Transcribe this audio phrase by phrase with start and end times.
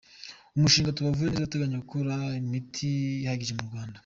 [0.55, 2.89] Umushinga Tubavureneza urateganya gukora imiti
[3.23, 3.97] ihagije M’uRwanda